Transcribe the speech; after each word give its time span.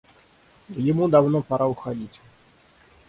Ему 0.79 1.07
давно 1.09 1.43
пора 1.43 1.67
уходить. 1.67 2.21